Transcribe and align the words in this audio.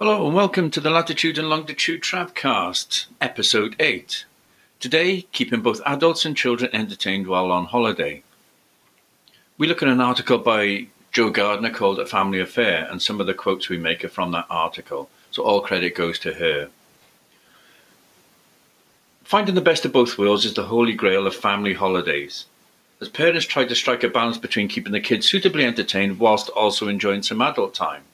Hello 0.00 0.26
and 0.26 0.32
welcome 0.36 0.70
to 0.70 0.80
the 0.80 0.90
Latitude 0.90 1.38
and 1.38 1.50
Longitude 1.50 2.02
Travcast, 2.02 3.06
episode 3.20 3.74
8. 3.80 4.26
Today, 4.78 5.22
keeping 5.32 5.60
both 5.60 5.80
adults 5.84 6.24
and 6.24 6.36
children 6.36 6.70
entertained 6.72 7.26
while 7.26 7.50
on 7.50 7.64
holiday. 7.64 8.22
We 9.58 9.66
look 9.66 9.82
at 9.82 9.88
an 9.88 10.00
article 10.00 10.38
by 10.38 10.86
Jo 11.10 11.30
Gardner 11.30 11.70
called 11.70 11.98
A 11.98 12.06
Family 12.06 12.38
Affair, 12.38 12.86
and 12.88 13.02
some 13.02 13.20
of 13.20 13.26
the 13.26 13.34
quotes 13.34 13.68
we 13.68 13.76
make 13.76 14.04
are 14.04 14.08
from 14.08 14.30
that 14.30 14.46
article, 14.48 15.10
so 15.32 15.42
all 15.42 15.62
credit 15.62 15.96
goes 15.96 16.20
to 16.20 16.34
her. 16.34 16.70
Finding 19.24 19.56
the 19.56 19.60
best 19.60 19.84
of 19.84 19.92
both 19.92 20.16
worlds 20.16 20.44
is 20.44 20.54
the 20.54 20.66
holy 20.66 20.92
grail 20.92 21.26
of 21.26 21.34
family 21.34 21.74
holidays. 21.74 22.44
As 23.00 23.08
parents 23.08 23.46
try 23.46 23.64
to 23.64 23.74
strike 23.74 24.04
a 24.04 24.08
balance 24.08 24.38
between 24.38 24.68
keeping 24.68 24.92
the 24.92 25.00
kids 25.00 25.28
suitably 25.28 25.64
entertained 25.64 26.20
whilst 26.20 26.50
also 26.50 26.86
enjoying 26.86 27.24
some 27.24 27.42
adult 27.42 27.74
time. 27.74 28.04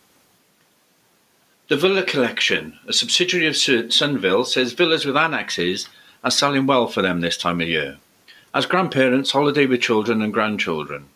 The 1.68 1.78
Villa 1.78 2.02
Collection, 2.02 2.78
a 2.86 2.92
subsidiary 2.92 3.46
of 3.46 3.54
Sunville, 3.54 4.46
says 4.46 4.74
villas 4.74 5.06
with 5.06 5.16
annexes 5.16 5.88
are 6.22 6.30
selling 6.30 6.66
well 6.66 6.88
for 6.88 7.00
them 7.00 7.22
this 7.22 7.38
time 7.38 7.62
of 7.62 7.68
year. 7.68 7.96
As 8.52 8.66
grandparents, 8.66 9.30
holiday 9.30 9.64
with 9.64 9.80
children 9.80 10.20
and 10.20 10.30
grandchildren. 10.30 11.06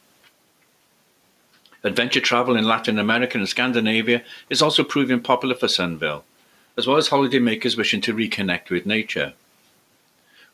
Adventure 1.84 2.22
travel 2.22 2.56
in 2.56 2.64
Latin 2.64 2.98
America 2.98 3.36
and 3.36 3.46
Scandinavia 3.46 4.22
is 4.48 4.62
also 4.62 4.82
proving 4.82 5.20
popular 5.20 5.54
for 5.54 5.66
Sunville, 5.66 6.22
as 6.78 6.86
well 6.86 6.96
as 6.96 7.10
holidaymakers 7.10 7.76
wishing 7.76 8.00
to 8.00 8.14
reconnect 8.14 8.70
with 8.70 8.86
nature. 8.86 9.34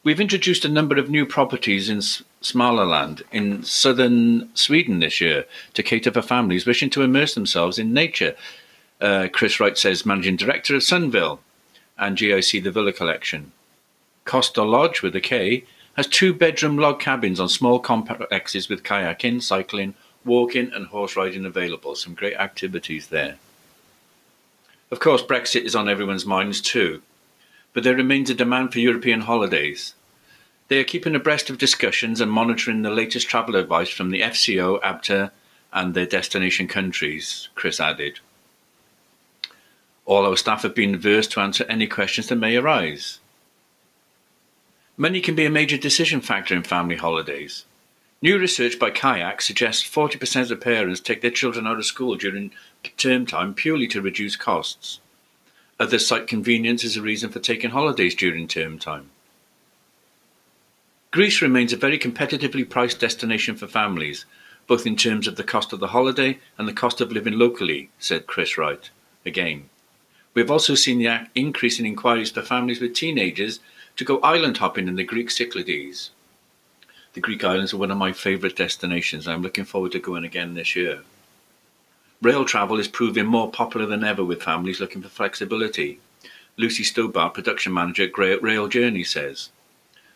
We've 0.03 0.21
introduced 0.21 0.65
a 0.65 0.69
number 0.69 0.99
of 0.99 1.09
new 1.09 1.25
properties 1.25 1.89
in 1.89 1.99
Småland 2.43 3.23
in 3.31 3.63
southern 3.63 4.55
Sweden 4.57 4.99
this 4.99 5.21
year 5.21 5.45
to 5.75 5.85
cater 5.85 6.11
for 6.11 6.21
families 6.21 6.67
wishing 6.67 6.91
to 6.91 7.03
immerse 7.03 7.35
themselves 7.35 7.79
in 7.79 7.93
nature 7.93 8.35
uh, 9.01 9.29
Chris 9.33 9.61
Wright 9.61 9.77
says, 9.77 10.07
Managing 10.07 10.37
Director 10.37 10.77
of 10.77 10.83
Sunville 10.83 11.39
and 11.99 12.17
GIC 12.17 12.63
The 12.63 12.71
Villa 12.71 12.93
Collection. 12.93 13.53
Kosta 14.25 14.69
Lodge, 14.69 15.03
with 15.03 15.15
a 15.15 15.21
K, 15.21 15.65
has 15.97 16.07
two 16.07 16.33
bedroom 16.35 16.77
log 16.77 16.99
cabins 16.99 17.39
on 17.39 17.49
small 17.49 17.79
complexes 17.79 18.69
with 18.69 18.83
kayaking, 18.83 19.43
cycling, 19.43 19.95
walking, 20.25 20.73
and 20.73 20.87
horse 20.87 21.17
riding 21.17 21.45
available. 21.45 21.95
Some 21.95 22.15
great 22.15 22.37
activities 22.37 23.09
there. 23.09 23.37
Of 24.91 25.01
course, 25.01 25.23
Brexit 25.23 25.63
is 25.63 25.75
on 25.75 25.89
everyone's 25.89 26.27
minds 26.27 26.61
too, 26.61 27.03
but 27.73 27.85
there 27.85 27.97
remains 27.97 28.31
a 28.31 28.35
demand 28.35 28.73
for 28.73 28.79
European 28.79 29.23
holidays. 29.23 29.95
They 30.69 30.79
are 30.79 30.85
keeping 30.85 31.15
abreast 31.15 31.51
of 31.51 31.59
discussions 31.59 32.21
and 32.21 32.31
monitoring 32.31 32.83
the 32.83 32.91
latest 32.91 33.29
travel 33.29 33.57
advice 33.57 33.91
from 33.91 34.11
the 34.11 34.23
FCO, 34.23 34.81
ABTA, 34.83 35.31
and 35.73 35.95
their 35.95 36.07
destination 36.07 36.69
countries, 36.69 37.49
Chris 37.55 37.81
added. 37.81 38.21
All 40.07 40.27
our 40.27 40.37
staff 40.37 40.63
have 40.63 40.75
been 40.75 40.99
versed 40.99 41.33
to 41.33 41.41
answer 41.41 41.65
any 41.69 41.87
questions 41.87 42.29
that 42.29 42.37
may 42.37 42.57
arise. 42.57 43.21
Money 44.97 45.21
can 45.21 45.35
be 45.35 45.45
a 45.45 45.51
major 45.51 45.77
decision 45.77 46.21
factor 46.21 46.55
in 46.55 46.63
family 46.63 46.97
holidays. 46.97 47.65
New 48.23 48.39
research 48.39 48.79
by 48.79 48.91
Kayak 48.91 49.43
suggests 49.43 49.83
40% 49.83 50.51
of 50.51 50.61
parents 50.61 51.01
take 51.01 51.21
their 51.21 51.31
children 51.31 51.67
out 51.67 51.79
of 51.79 51.85
school 51.85 52.15
during 52.17 52.53
term 52.97 53.27
time 53.27 53.55
purely 53.55 53.87
to 53.89 54.01
reduce 54.01 54.37
costs. 54.37 55.01
Others 55.81 56.07
cite 56.07 56.27
convenience 56.27 56.85
as 56.85 56.97
a 56.97 57.03
reason 57.03 57.31
for 57.31 57.41
taking 57.41 57.71
holidays 57.71 58.15
during 58.15 58.47
term 58.47 58.79
time. 58.79 59.11
Greece 61.11 61.43
remains 61.43 61.73
a 61.73 61.77
very 61.77 61.99
competitively 61.99 62.69
priced 62.69 63.01
destination 63.01 63.57
for 63.57 63.67
families, 63.67 64.25
both 64.67 64.87
in 64.87 64.97
terms 64.97 65.27
of 65.27 65.37
the 65.37 65.45
cost 65.45 65.73
of 65.73 65.81
the 65.81 65.89
holiday 65.89 66.39
and 66.57 66.67
the 66.67 66.73
cost 66.73 67.01
of 67.01 67.13
living 67.13 67.35
locally, 67.35 67.91
said 67.99 68.27
Chris 68.27 68.57
Wright. 68.57 68.91
Again, 69.27 69.69
we 70.35 70.43
have 70.43 70.51
also 70.51 70.75
seen 70.75 70.99
the 70.99 71.29
increase 71.35 71.79
in 71.79 71.87
inquiries 71.87 72.33
for 72.33 72.43
families 72.43 72.81
with 72.81 72.95
teenagers 72.95 73.61
to 73.97 74.05
go 74.05 74.21
island 74.21 74.59
hopping 74.59 74.89
in 74.89 74.97
the 74.97 75.05
Greek 75.05 75.31
Cyclades. 75.31 76.11
The 77.13 77.21
Greek 77.21 77.45
islands 77.45 77.73
are 77.73 77.79
one 77.79 77.93
of 77.93 77.97
my 77.97 78.13
favourite 78.13 78.57
destinations. 78.57 79.29
I'm 79.29 79.43
looking 79.43 79.65
forward 79.65 79.93
to 79.93 80.01
going 80.01 80.25
again 80.25 80.55
this 80.55 80.75
year. 80.75 81.03
Rail 82.21 82.45
travel 82.45 82.81
is 82.81 82.89
proving 82.89 83.27
more 83.27 83.51
popular 83.51 83.87
than 83.87 84.03
ever 84.03 84.25
with 84.25 84.43
families 84.43 84.81
looking 84.81 85.03
for 85.03 85.09
flexibility. 85.09 86.01
Lucy 86.57 86.83
Stobart, 86.83 87.35
production 87.35 87.73
manager 87.73 88.05
at 88.05 88.43
Rail 88.43 88.67
Journey, 88.67 89.05
says 89.05 89.51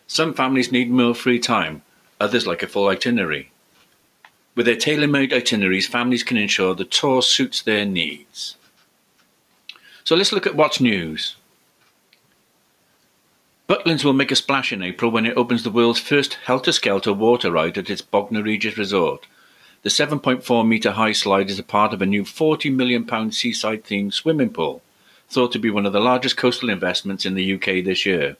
Some 0.07 0.33
families 0.33 0.71
need 0.71 0.91
more 0.91 1.15
free 1.15 1.39
time, 1.39 1.83
others 2.19 2.45
like 2.45 2.63
a 2.63 2.67
full 2.67 2.87
itinerary. 2.87 3.51
With 4.55 4.65
their 4.65 4.75
tailor 4.75 5.07
made 5.07 5.31
itineraries, 5.31 5.87
families 5.87 6.23
can 6.23 6.35
ensure 6.35 6.75
the 6.75 6.83
tour 6.83 7.21
suits 7.21 7.61
their 7.61 7.85
needs. 7.85 8.57
So 10.03 10.15
let's 10.15 10.31
look 10.31 10.47
at 10.47 10.55
what's 10.55 10.79
news. 10.79 11.35
Butlins 13.67 14.03
will 14.03 14.13
make 14.13 14.31
a 14.31 14.35
splash 14.35 14.73
in 14.73 14.81
April 14.81 15.11
when 15.11 15.27
it 15.27 15.37
opens 15.37 15.63
the 15.63 15.69
world's 15.69 15.99
first 15.99 16.35
helter-skelter 16.45 17.13
water 17.13 17.51
ride 17.51 17.77
at 17.77 17.89
its 17.89 18.01
Bognor 18.01 18.41
Regis 18.41 18.77
resort. 18.77 19.27
The 19.83 19.89
7.4 19.89 20.67
metre 20.67 20.93
high 20.93 21.11
slide 21.11 21.49
is 21.49 21.59
a 21.59 21.63
part 21.63 21.93
of 21.93 22.01
a 22.01 22.05
new 22.05 22.23
£40 22.23 22.73
million 22.73 23.31
seaside 23.31 23.83
themed 23.83 24.13
swimming 24.13 24.49
pool, 24.49 24.81
thought 25.29 25.51
to 25.51 25.59
be 25.59 25.69
one 25.69 25.85
of 25.85 25.93
the 25.93 25.99
largest 25.99 26.35
coastal 26.35 26.69
investments 26.69 27.25
in 27.25 27.35
the 27.35 27.53
UK 27.53 27.83
this 27.83 28.05
year. 28.05 28.37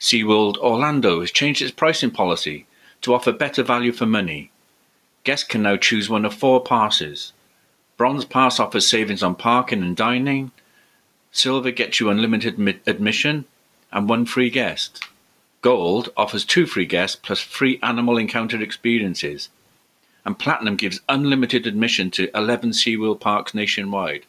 SeaWorld 0.00 0.58
Orlando 0.58 1.20
has 1.20 1.30
changed 1.30 1.62
its 1.62 1.70
pricing 1.70 2.10
policy 2.10 2.66
to 3.02 3.14
offer 3.14 3.30
better 3.30 3.62
value 3.62 3.92
for 3.92 4.04
money. 4.04 4.50
Guests 5.22 5.46
can 5.46 5.62
now 5.62 5.76
choose 5.76 6.10
one 6.10 6.24
of 6.24 6.34
four 6.34 6.60
passes 6.60 7.32
Bronze 8.02 8.24
Pass 8.24 8.58
offers 8.58 8.88
savings 8.88 9.22
on 9.22 9.36
parking 9.36 9.80
and 9.80 9.96
dining. 9.96 10.50
Silver 11.30 11.70
gets 11.70 12.00
you 12.00 12.10
unlimited 12.10 12.58
admission 12.84 13.44
and 13.92 14.08
one 14.08 14.26
free 14.26 14.50
guest. 14.50 15.04
Gold 15.60 16.08
offers 16.16 16.44
two 16.44 16.66
free 16.66 16.84
guests 16.84 17.14
plus 17.14 17.38
free 17.38 17.78
animal 17.80 18.18
encounter 18.18 18.60
experiences. 18.60 19.50
And 20.24 20.36
Platinum 20.36 20.74
gives 20.74 21.00
unlimited 21.08 21.64
admission 21.64 22.10
to 22.10 22.36
11 22.36 22.70
SeaWorld 22.70 23.20
parks 23.20 23.54
nationwide. 23.54 24.26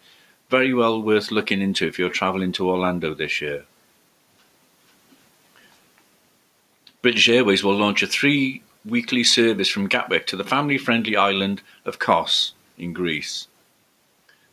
Very 0.51 0.75
well 0.75 1.01
worth 1.01 1.31
looking 1.31 1.59
into 1.59 1.87
if 1.87 1.97
you're 1.97 2.11
travelling 2.11 2.51
to 2.51 2.69
Orlando 2.69 3.15
this 3.15 3.41
year. 3.41 3.65
British 7.01 7.27
Airways 7.27 7.63
will 7.63 7.75
launch 7.75 8.03
a 8.03 8.07
three 8.07 8.61
weekly 8.85 9.23
service 9.23 9.69
from 9.69 9.87
Gatwick 9.87 10.27
to 10.27 10.35
the 10.35 10.43
family 10.43 10.77
friendly 10.77 11.15
island 11.15 11.63
of 11.85 11.97
Kos 11.97 12.53
in 12.77 12.93
Greece. 12.93 13.47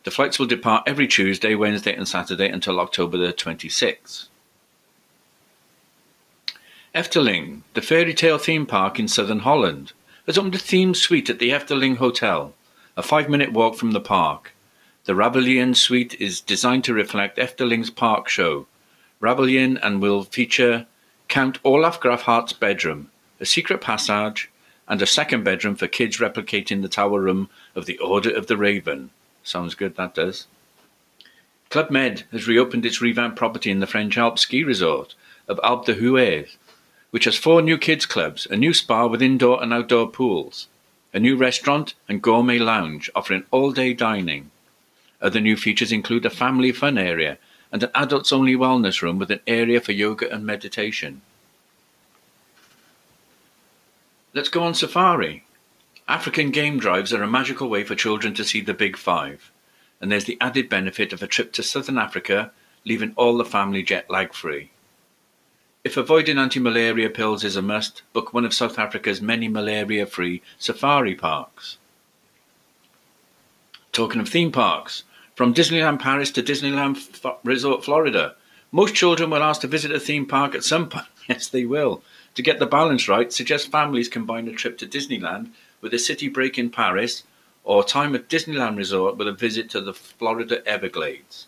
The 0.03 0.11
flights 0.11 0.39
will 0.39 0.47
depart 0.47 0.83
every 0.87 1.07
Tuesday, 1.07 1.53
Wednesday, 1.53 1.95
and 1.95 2.07
Saturday 2.07 2.49
until 2.49 2.79
October 2.79 3.17
the 3.17 3.31
26th. 3.31 4.27
Efteling, 6.95 7.61
the 7.75 7.81
fairy 7.81 8.13
tale 8.13 8.39
theme 8.39 8.65
park 8.65 8.99
in 8.99 9.07
southern 9.07 9.39
Holland, 9.39 9.93
has 10.25 10.37
opened 10.37 10.55
a 10.55 10.57
themed 10.57 10.95
suite 10.95 11.29
at 11.29 11.39
the 11.39 11.51
Efteling 11.51 11.97
Hotel, 11.97 12.53
a 12.97 13.03
five 13.03 13.29
minute 13.29 13.53
walk 13.53 13.75
from 13.75 13.91
the 13.91 14.01
park. 14.01 14.53
The 15.05 15.13
Raveleijn 15.13 15.75
suite 15.75 16.15
is 16.19 16.41
designed 16.41 16.83
to 16.85 16.93
reflect 16.93 17.37
Efteling's 17.37 17.89
park 17.91 18.27
show. 18.27 18.65
Raveleijn 19.21 19.79
and 19.83 20.01
will 20.01 20.23
feature 20.23 20.87
Count 21.27 21.59
Olaf 21.63 21.99
Grafhart's 21.99 22.53
bedroom, 22.53 23.11
a 23.39 23.45
secret 23.45 23.81
passage, 23.81 24.49
and 24.87 25.01
a 25.01 25.07
second 25.07 25.43
bedroom 25.43 25.75
for 25.75 25.87
kids 25.87 26.17
replicating 26.17 26.81
the 26.81 26.89
tower 26.89 27.21
room 27.21 27.49
of 27.75 27.85
the 27.85 27.97
Order 27.99 28.31
of 28.31 28.47
the 28.47 28.57
Raven. 28.57 29.11
Sounds 29.43 29.75
good, 29.75 29.95
that 29.95 30.15
does. 30.15 30.47
Club 31.69 31.89
Med 31.89 32.23
has 32.31 32.47
reopened 32.47 32.85
its 32.85 33.01
revamped 33.01 33.37
property 33.37 33.71
in 33.71 33.79
the 33.79 33.87
French 33.87 34.17
Alps 34.17 34.41
ski 34.41 34.63
resort 34.63 35.15
of 35.47 35.59
Alpe 35.63 35.85
d'Huez, 35.85 36.57
which 37.11 37.25
has 37.25 37.37
four 37.37 37.61
new 37.61 37.77
kids' 37.77 38.05
clubs, 38.05 38.45
a 38.49 38.57
new 38.57 38.73
spa 38.73 39.07
with 39.07 39.21
indoor 39.21 39.61
and 39.63 39.73
outdoor 39.73 40.09
pools, 40.09 40.67
a 41.13 41.19
new 41.19 41.35
restaurant 41.35 41.93
and 42.07 42.21
gourmet 42.21 42.59
lounge 42.59 43.09
offering 43.15 43.43
all 43.51 43.71
day 43.71 43.93
dining. 43.93 44.51
Other 45.21 45.39
new 45.39 45.55
features 45.55 45.91
include 45.91 46.25
a 46.25 46.29
family 46.29 46.71
fun 46.71 46.97
area 46.97 47.37
and 47.71 47.83
an 47.83 47.91
adults 47.95 48.31
only 48.31 48.55
wellness 48.55 49.01
room 49.01 49.17
with 49.17 49.31
an 49.31 49.39
area 49.47 49.79
for 49.79 49.91
yoga 49.91 50.29
and 50.29 50.45
meditation. 50.45 51.21
Let's 54.33 54.49
go 54.49 54.63
on 54.63 54.73
safari. 54.73 55.45
African 56.07 56.51
game 56.51 56.79
drives 56.79 57.13
are 57.13 57.23
a 57.23 57.27
magical 57.27 57.69
way 57.69 57.83
for 57.83 57.95
children 57.95 58.33
to 58.33 58.43
see 58.43 58.61
the 58.61 58.73
Big 58.73 58.97
Five, 58.97 59.51
and 59.99 60.11
there's 60.11 60.25
the 60.25 60.37
added 60.41 60.67
benefit 60.67 61.13
of 61.13 61.21
a 61.21 61.27
trip 61.27 61.53
to 61.53 61.63
southern 61.63 61.97
Africa, 61.97 62.51
leaving 62.85 63.13
all 63.15 63.37
the 63.37 63.45
family 63.45 63.83
jet 63.83 64.09
lag 64.09 64.33
free. 64.33 64.71
If 65.83 65.97
avoiding 65.97 66.37
anti 66.37 66.59
malaria 66.59 67.09
pills 67.09 67.43
is 67.43 67.55
a 67.55 67.61
must, 67.61 68.03
book 68.13 68.33
one 68.33 68.45
of 68.45 68.53
South 68.53 68.77
Africa's 68.77 69.21
many 69.21 69.47
malaria 69.47 70.05
free 70.05 70.41
safari 70.59 71.15
parks. 71.15 71.77
Talking 73.91 74.21
of 74.21 74.29
theme 74.29 74.51
parks, 74.51 75.03
from 75.35 75.53
Disneyland 75.53 75.99
Paris 75.99 76.31
to 76.31 76.43
Disneyland 76.43 76.97
F- 76.97 77.37
Resort 77.43 77.83
Florida, 77.83 78.35
most 78.71 78.95
children 78.95 79.29
will 79.29 79.43
ask 79.43 79.61
to 79.61 79.67
visit 79.67 79.91
a 79.91 79.99
theme 79.99 80.25
park 80.25 80.55
at 80.55 80.63
some 80.63 80.87
point. 80.89 81.07
Yes, 81.27 81.47
they 81.47 81.65
will. 81.65 82.03
To 82.35 82.41
get 82.41 82.59
the 82.59 82.65
balance 82.65 83.07
right, 83.07 83.31
suggest 83.31 83.71
families 83.71 84.07
combine 84.07 84.47
a 84.47 84.53
trip 84.53 84.77
to 84.79 84.87
Disneyland 84.87 85.49
with 85.81 85.93
a 85.93 85.99
city 85.99 86.27
break 86.27 86.57
in 86.57 86.69
Paris 86.69 87.23
or 87.63 87.83
time 87.83 88.15
at 88.15 88.29
Disneyland 88.29 88.77
Resort 88.77 89.17
with 89.17 89.27
a 89.27 89.33
visit 89.33 89.69
to 89.71 89.81
the 89.81 89.93
Florida 89.93 90.65
Everglades. 90.67 91.47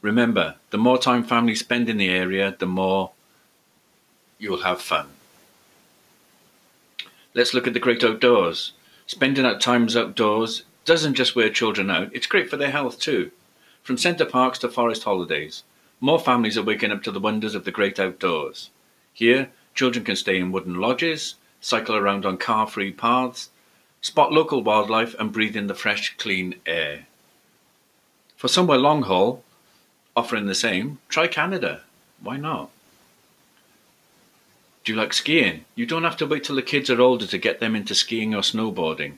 Remember, 0.00 0.56
the 0.70 0.78
more 0.78 0.98
time 0.98 1.22
families 1.22 1.60
spend 1.60 1.88
in 1.88 1.96
the 1.96 2.08
area, 2.08 2.56
the 2.58 2.66
more 2.66 3.12
you'll 4.38 4.62
have 4.62 4.82
fun. 4.82 5.08
Let's 7.34 7.54
look 7.54 7.66
at 7.66 7.72
the 7.72 7.80
great 7.80 8.02
outdoors. 8.02 8.72
Spending 9.06 9.46
out 9.46 9.60
time 9.60 9.88
outdoors 9.96 10.64
doesn't 10.84 11.14
just 11.14 11.36
wear 11.36 11.48
children 11.48 11.90
out, 11.90 12.10
it's 12.12 12.26
great 12.26 12.50
for 12.50 12.56
their 12.56 12.70
health 12.70 12.98
too. 12.98 13.30
From 13.82 13.96
Center 13.96 14.24
Parcs 14.24 14.58
to 14.60 14.68
forest 14.68 15.04
holidays, 15.04 15.62
more 16.00 16.18
families 16.18 16.58
are 16.58 16.62
waking 16.62 16.90
up 16.90 17.02
to 17.04 17.12
the 17.12 17.20
wonders 17.20 17.54
of 17.54 17.64
the 17.64 17.70
great 17.70 18.00
outdoors. 18.00 18.70
Here, 19.12 19.50
children 19.74 20.04
can 20.04 20.16
stay 20.16 20.38
in 20.38 20.52
wooden 20.52 20.74
lodges, 20.74 21.36
cycle 21.62 21.96
around 21.96 22.26
on 22.26 22.36
car 22.36 22.66
free 22.66 22.92
paths, 22.92 23.48
spot 24.02 24.32
local 24.32 24.62
wildlife, 24.62 25.14
and 25.18 25.32
breathe 25.32 25.56
in 25.56 25.68
the 25.68 25.74
fresh, 25.74 26.14
clean 26.18 26.56
air. 26.66 27.06
For 28.36 28.48
somewhere 28.48 28.76
long 28.76 29.02
haul, 29.02 29.42
offering 30.14 30.46
the 30.46 30.54
same, 30.54 30.98
try 31.08 31.28
Canada. 31.28 31.82
Why 32.20 32.36
not? 32.36 32.68
Do 34.84 34.92
you 34.92 34.98
like 34.98 35.12
skiing? 35.12 35.64
You 35.76 35.86
don't 35.86 36.02
have 36.02 36.16
to 36.16 36.26
wait 36.26 36.44
till 36.44 36.56
the 36.56 36.62
kids 36.62 36.90
are 36.90 37.00
older 37.00 37.26
to 37.26 37.38
get 37.38 37.60
them 37.60 37.76
into 37.76 37.94
skiing 37.94 38.34
or 38.34 38.42
snowboarding. 38.42 39.14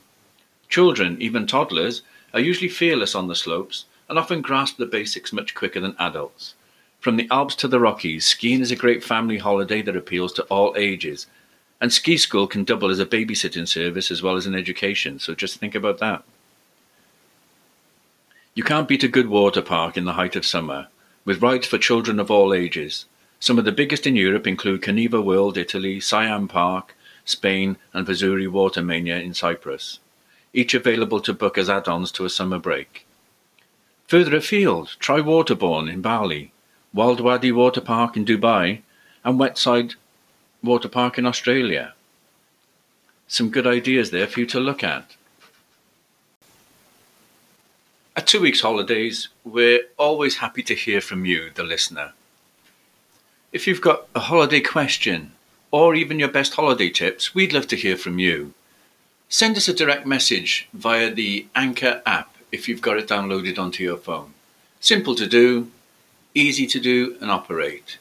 Children, 0.68 1.16
even 1.20 1.46
toddlers, 1.46 2.02
are 2.34 2.40
usually 2.40 2.68
fearless 2.68 3.14
on 3.14 3.28
the 3.28 3.34
slopes 3.34 3.86
and 4.08 4.18
often 4.18 4.42
grasp 4.42 4.76
the 4.76 4.84
basics 4.84 5.32
much 5.32 5.54
quicker 5.54 5.80
than 5.80 5.96
adults. 5.98 6.54
From 7.00 7.16
the 7.16 7.28
Alps 7.30 7.54
to 7.56 7.68
the 7.68 7.80
Rockies, 7.80 8.26
skiing 8.26 8.60
is 8.60 8.70
a 8.70 8.76
great 8.76 9.02
family 9.02 9.38
holiday 9.38 9.80
that 9.82 9.96
appeals 9.96 10.32
to 10.34 10.42
all 10.44 10.74
ages. 10.76 11.26
And 11.80 11.92
ski 11.92 12.16
school 12.16 12.46
can 12.46 12.64
double 12.64 12.90
as 12.90 12.98
a 12.98 13.06
babysitting 13.06 13.68
service 13.68 14.10
as 14.10 14.22
well 14.22 14.36
as 14.36 14.46
an 14.46 14.54
education, 14.54 15.18
so 15.18 15.34
just 15.34 15.58
think 15.58 15.74
about 15.74 15.98
that. 15.98 16.24
You 18.54 18.62
can't 18.62 18.88
beat 18.88 19.02
a 19.02 19.08
good 19.08 19.28
water 19.28 19.62
park 19.62 19.96
in 19.96 20.04
the 20.04 20.12
height 20.12 20.36
of 20.36 20.46
summer, 20.46 20.86
with 21.24 21.42
rides 21.42 21.66
for 21.66 21.76
children 21.76 22.20
of 22.20 22.30
all 22.30 22.54
ages. 22.54 23.06
Some 23.40 23.58
of 23.58 23.64
the 23.64 23.72
biggest 23.72 24.06
in 24.06 24.16
Europe 24.16 24.46
include 24.46 24.82
Carnival 24.82 25.22
World, 25.22 25.58
Italy, 25.58 26.00
Siam 26.00 26.48
Park, 26.48 26.96
Spain, 27.24 27.76
and 27.92 28.06
Fasouri 28.06 28.46
Watermania 28.46 29.22
in 29.22 29.34
Cyprus, 29.34 29.98
each 30.52 30.72
available 30.72 31.20
to 31.20 31.34
book 31.34 31.58
as 31.58 31.68
add-ons 31.68 32.12
to 32.12 32.24
a 32.24 32.30
summer 32.30 32.58
break. 32.58 33.06
Further 34.06 34.36
afield, 34.36 34.96
try 35.00 35.20
Waterbom 35.20 35.92
in 35.92 36.00
Bali, 36.00 36.52
Wild 36.92 37.20
Wadi 37.20 37.50
Water 37.50 37.80
Park 37.80 38.16
in 38.16 38.24
Dubai, 38.24 38.82
and 39.24 39.40
Wetside 39.40 39.94
Water 40.64 40.88
Park 40.88 41.18
in 41.18 41.26
Australia. 41.26 41.92
Some 43.28 43.50
good 43.50 43.66
ideas 43.66 44.10
there 44.10 44.26
for 44.26 44.40
you 44.40 44.46
to 44.46 44.58
look 44.58 44.82
at. 44.82 45.14
At 48.16 48.26
two 48.26 48.40
weeks 48.40 48.62
holidays, 48.62 49.28
we're 49.44 49.82
always 49.98 50.38
happy 50.38 50.62
to 50.62 50.74
hear 50.74 51.02
from 51.02 51.26
you, 51.26 51.50
the 51.54 51.64
listener. 51.64 52.12
If 53.52 53.66
you've 53.66 53.82
got 53.82 54.06
a 54.14 54.20
holiday 54.20 54.60
question 54.60 55.32
or 55.70 55.94
even 55.94 56.18
your 56.18 56.28
best 56.28 56.54
holiday 56.54 56.88
tips, 56.88 57.34
we'd 57.34 57.52
love 57.52 57.66
to 57.68 57.76
hear 57.76 57.96
from 57.96 58.18
you. 58.18 58.54
Send 59.28 59.58
us 59.58 59.68
a 59.68 59.74
direct 59.74 60.06
message 60.06 60.68
via 60.72 61.12
the 61.12 61.46
Anchor 61.54 62.00
app 62.06 62.34
if 62.50 62.68
you've 62.68 62.80
got 62.80 62.96
it 62.96 63.08
downloaded 63.08 63.58
onto 63.58 63.82
your 63.82 63.98
phone. 63.98 64.32
Simple 64.80 65.14
to 65.16 65.26
do, 65.26 65.70
easy 66.34 66.66
to 66.68 66.80
do 66.80 67.18
and 67.20 67.30
operate. 67.30 67.98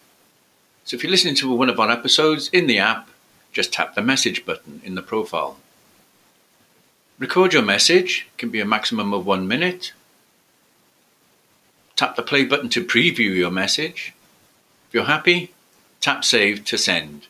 So 0.85 0.95
if 0.95 1.03
you're 1.03 1.11
listening 1.11 1.35
to 1.35 1.55
one 1.55 1.69
of 1.69 1.79
our 1.79 1.89
episodes 1.89 2.49
in 2.49 2.67
the 2.67 2.79
app, 2.79 3.09
just 3.51 3.71
tap 3.71 3.95
the 3.95 4.01
message 4.01 4.45
button 4.45 4.81
in 4.83 4.95
the 4.95 5.01
profile. 5.01 5.57
Record 7.19 7.53
your 7.53 7.61
message, 7.61 8.27
it 8.27 8.37
can 8.37 8.49
be 8.49 8.59
a 8.59 8.65
maximum 8.65 9.13
of 9.13 9.25
one 9.25 9.47
minute. 9.47 9.93
Tap 11.95 12.15
the 12.15 12.23
play 12.23 12.43
button 12.43 12.69
to 12.69 12.83
preview 12.83 13.35
your 13.35 13.51
message. 13.51 14.13
If 14.87 14.93
you're 14.93 15.05
happy, 15.05 15.53
tap 16.01 16.25
save 16.25 16.65
to 16.65 16.77
send. 16.77 17.27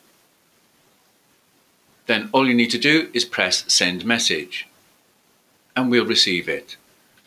Then 2.06 2.30
all 2.32 2.48
you 2.48 2.54
need 2.54 2.70
to 2.70 2.78
do 2.78 3.08
is 3.14 3.24
press 3.24 3.64
send 3.72 4.04
message 4.04 4.66
and 5.76 5.90
we'll 5.90 6.06
receive 6.06 6.48
it 6.48 6.76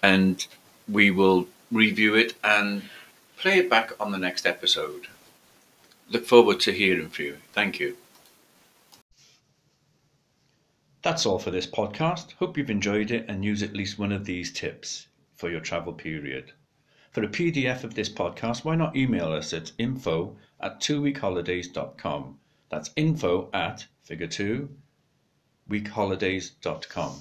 and 0.03 0.45
we 0.91 1.09
will 1.09 1.47
review 1.71 2.15
it 2.15 2.33
and 2.43 2.83
play 3.37 3.59
it 3.59 3.69
back 3.69 3.93
on 3.99 4.11
the 4.11 4.17
next 4.17 4.45
episode. 4.45 5.07
Look 6.09 6.25
forward 6.25 6.59
to 6.61 6.71
hearing 6.71 7.09
from 7.09 7.25
you. 7.25 7.37
Thank 7.53 7.79
you. 7.79 7.97
That's 11.01 11.25
all 11.25 11.39
for 11.39 11.51
this 11.51 11.67
podcast. 11.67 12.33
Hope 12.33 12.57
you've 12.57 12.69
enjoyed 12.69 13.11
it 13.11 13.25
and 13.27 13.45
use 13.45 13.63
at 13.63 13.73
least 13.73 13.99
one 13.99 14.11
of 14.11 14.25
these 14.25 14.51
tips 14.51 15.07
for 15.35 15.49
your 15.49 15.61
travel 15.61 15.93
period. 15.93 16.51
For 17.11 17.23
a 17.23 17.27
PDF 17.27 17.83
of 17.83 17.95
this 17.95 18.09
podcast, 18.09 18.63
why 18.63 18.75
not 18.75 18.95
email 18.95 19.31
us 19.31 19.53
at 19.53 19.71
info 19.77 20.35
at 20.59 20.81
twoweekholidays.com. 20.81 22.39
That's 22.69 22.91
info 22.95 23.49
at 23.53 23.85
figure 24.03 24.27
two 24.27 24.69
weekholidays.com. 25.69 27.19